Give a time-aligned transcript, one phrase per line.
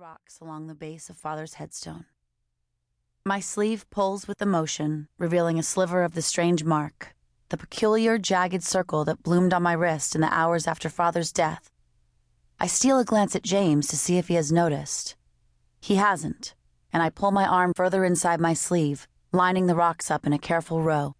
[0.00, 2.06] rocks along the base of Father's headstone.
[3.26, 7.14] My sleeve pulls with emotion, revealing a sliver of the strange mark,
[7.50, 11.68] the peculiar jagged circle that bloomed on my wrist in the hours after Father's death.
[12.58, 15.16] I steal a glance at James to see if he has noticed.
[15.82, 16.54] He hasn't,
[16.94, 20.38] and I pull my arm further inside my sleeve, lining the rocks up in a
[20.38, 21.14] careful row.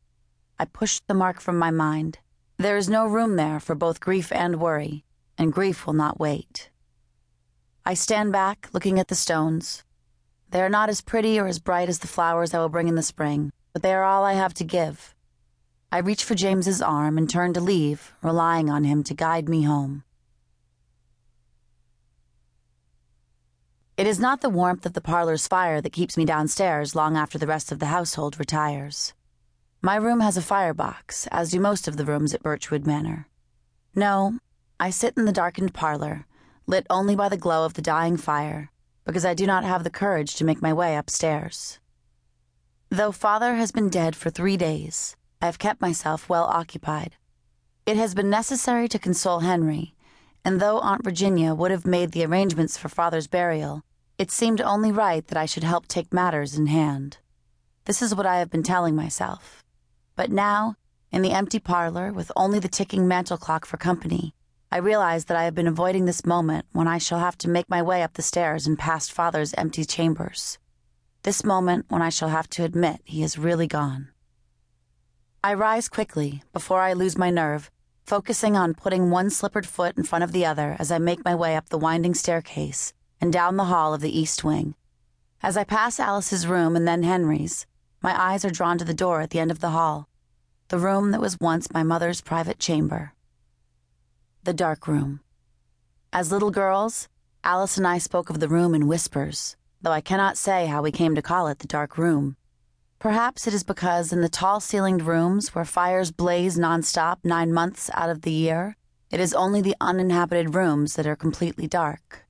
[0.58, 2.20] I push the mark from my mind.
[2.56, 5.04] There is no room there for both grief and worry,
[5.36, 6.70] and grief will not wait.
[7.84, 9.84] I stand back, looking at the stones.
[10.50, 12.94] They are not as pretty or as bright as the flowers I will bring in
[12.94, 15.14] the spring, but they are all I have to give.
[15.92, 19.62] I reach for James's arm and turn to leave, relying on him to guide me
[19.62, 20.04] home.
[23.96, 27.38] It is not the warmth of the parlor's fire that keeps me downstairs long after
[27.38, 29.14] the rest of the household retires.
[29.82, 33.26] My room has a firebox, as do most of the rooms at Birchwood Manor.
[33.94, 34.38] No,
[34.78, 36.26] I sit in the darkened parlor,
[36.66, 38.70] lit only by the glow of the dying fire,
[39.04, 41.78] because I do not have the courage to make my way upstairs.
[42.90, 47.16] Though father has been dead for three days, I have kept myself well occupied.
[47.86, 49.94] It has been necessary to console Henry,
[50.44, 53.82] and though Aunt Virginia would have made the arrangements for father's burial,
[54.18, 57.18] it seemed only right that I should help take matters in hand.
[57.86, 59.64] This is what I have been telling myself.
[60.14, 60.76] But now,
[61.10, 64.34] in the empty parlor, with only the ticking mantel clock for company,
[64.72, 67.68] I realize that I have been avoiding this moment when I shall have to make
[67.68, 70.58] my way up the stairs and past father's empty chambers.
[71.24, 74.10] This moment when I shall have to admit he is really gone.
[75.42, 77.68] I rise quickly, before I lose my nerve,
[78.04, 81.34] focusing on putting one slippered foot in front of the other as I make my
[81.34, 84.76] way up the winding staircase and down the hall of the east wing.
[85.42, 87.66] As I pass Alice's room and then Henry's,
[88.02, 90.08] my eyes are drawn to the door at the end of the hall,
[90.68, 93.14] the room that was once my mother's private chamber
[94.44, 95.20] the dark room.
[96.12, 97.08] As little girls,
[97.44, 100.90] Alice and I spoke of the room in whispers, though I cannot say how we
[100.90, 102.36] came to call it the dark room.
[102.98, 107.90] Perhaps it is because in the tall ceilinged rooms where fires blaze nonstop nine months
[107.94, 108.76] out of the year,
[109.10, 112.26] it is only the uninhabited rooms that are completely dark.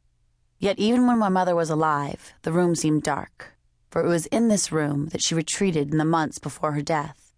[0.58, 3.56] Yet even when my mother was alive, the room seemed dark,
[3.90, 7.34] for it was in this room that she retreated in the months before her death.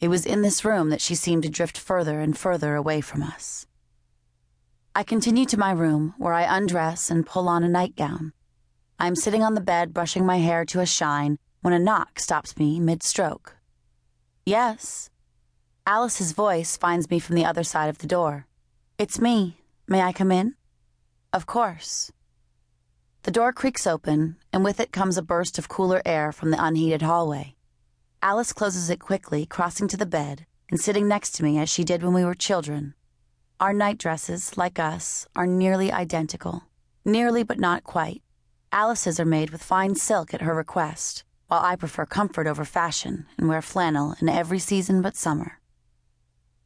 [0.00, 3.22] It was in this room that she seemed to drift further and further away from
[3.22, 3.66] us.
[4.94, 8.34] I continue to my room, where I undress and pull on a nightgown.
[8.98, 12.20] I am sitting on the bed, brushing my hair to a shine, when a knock
[12.20, 13.56] stops me mid stroke.
[14.44, 15.08] Yes.
[15.86, 18.46] Alice's voice finds me from the other side of the door.
[18.98, 19.56] It's me.
[19.88, 20.56] May I come in?
[21.32, 22.12] Of course.
[23.22, 26.62] The door creaks open, and with it comes a burst of cooler air from the
[26.62, 27.56] unheated hallway.
[28.20, 31.82] Alice closes it quickly, crossing to the bed and sitting next to me as she
[31.82, 32.94] did when we were children.
[33.62, 36.64] Our night dresses, like us, are nearly identical.
[37.04, 38.20] Nearly, but not quite.
[38.72, 43.24] Alice's are made with fine silk at her request, while I prefer comfort over fashion
[43.38, 45.60] and wear flannel in every season but summer.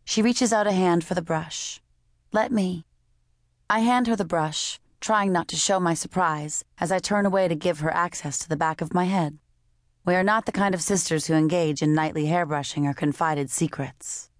[0.06, 1.82] She reaches out a hand for the brush.
[2.32, 2.86] Let me.
[3.68, 7.46] I hand her the brush, trying not to show my surprise as I turn away
[7.46, 9.36] to give her access to the back of my head.
[10.06, 14.30] We are not the kind of sisters who engage in nightly hairbrushing or confided secrets.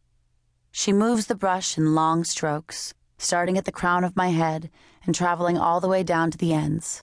[0.79, 4.71] She moves the brush in long strokes, starting at the crown of my head
[5.07, 7.03] and traveling all the way down to the ends.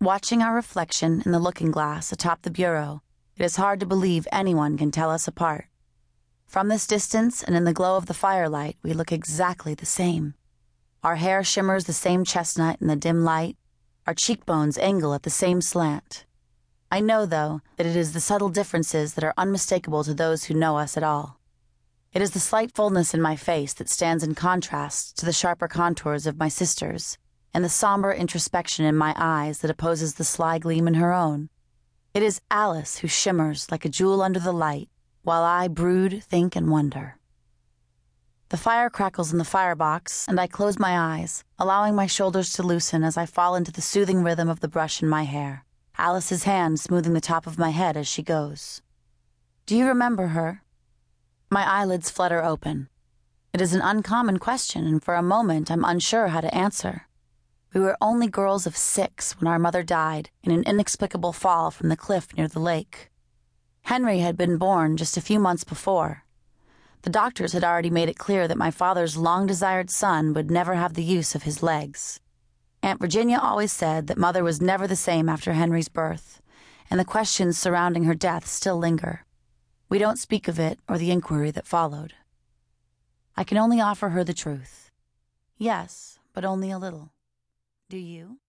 [0.00, 3.02] Watching our reflection in the looking glass atop the bureau,
[3.36, 5.66] it is hard to believe anyone can tell us apart.
[6.46, 10.34] From this distance and in the glow of the firelight, we look exactly the same.
[11.02, 13.56] Our hair shimmers the same chestnut in the dim light,
[14.06, 16.26] our cheekbones angle at the same slant.
[16.92, 20.54] I know, though, that it is the subtle differences that are unmistakable to those who
[20.54, 21.40] know us at all.
[22.14, 25.66] It is the slight fullness in my face that stands in contrast to the sharper
[25.66, 27.18] contours of my sister's,
[27.52, 31.48] and the somber introspection in my eyes that opposes the sly gleam in her own.
[32.14, 34.88] It is Alice who shimmers like a jewel under the light,
[35.24, 37.16] while I brood, think, and wonder.
[38.50, 42.62] The fire crackles in the firebox, and I close my eyes, allowing my shoulders to
[42.62, 45.64] loosen as I fall into the soothing rhythm of the brush in my hair,
[45.98, 48.82] Alice's hand smoothing the top of my head as she goes.
[49.66, 50.63] Do you remember her?
[51.50, 52.88] My eyelids flutter open.
[53.52, 57.06] It is an uncommon question, and for a moment I'm unsure how to answer.
[57.72, 61.88] We were only girls of six when our mother died in an inexplicable fall from
[61.88, 63.10] the cliff near the lake.
[63.82, 66.24] Henry had been born just a few months before.
[67.02, 70.74] The doctors had already made it clear that my father's long desired son would never
[70.74, 72.18] have the use of his legs.
[72.82, 76.40] Aunt Virginia always said that mother was never the same after Henry's birth,
[76.90, 79.23] and the questions surrounding her death still linger.
[79.94, 82.14] We don't speak of it or the inquiry that followed.
[83.36, 84.90] I can only offer her the truth.
[85.56, 87.12] Yes, but only a little.
[87.88, 88.40] Do you?